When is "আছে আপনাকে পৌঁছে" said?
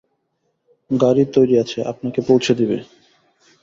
1.63-2.53